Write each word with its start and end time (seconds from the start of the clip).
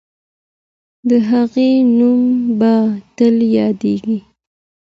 د 1.09 1.11
هغې 1.29 1.69
نوم 1.97 2.21
به 2.59 2.73
تل 3.15 3.35
یادېږي. 3.57 4.17